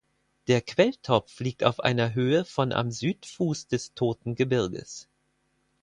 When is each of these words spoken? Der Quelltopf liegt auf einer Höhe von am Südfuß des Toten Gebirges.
Der 0.47 0.61
Quelltopf 0.63 1.41
liegt 1.41 1.63
auf 1.63 1.79
einer 1.79 2.15
Höhe 2.15 2.43
von 2.43 2.71
am 2.73 2.89
Südfuß 2.89 3.67
des 3.67 3.93
Toten 3.93 4.33
Gebirges. 4.33 5.07